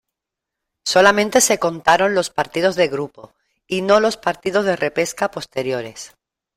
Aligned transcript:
Solamente 0.83 1.41
se 1.41 1.59
contaron 1.59 2.15
los 2.15 2.31
partidos 2.31 2.75
de 2.75 2.87
grupo 2.87 3.33
y 3.67 3.83
no 3.83 3.99
los 3.99 4.17
partidos 4.17 4.65
de 4.65 4.75
repesca 4.75 5.29
posteriores. 5.29 6.15